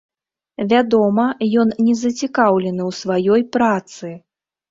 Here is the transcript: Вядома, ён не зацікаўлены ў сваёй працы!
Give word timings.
Вядома, 0.71 1.25
ён 1.63 1.69
не 1.89 1.93
зацікаўлены 2.03 2.81
ў 2.89 2.91
сваёй 3.01 3.41
працы! 3.57 4.07